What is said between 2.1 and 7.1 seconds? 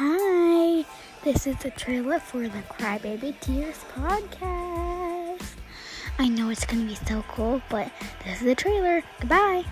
for the Crybaby Tears podcast. I know it's gonna be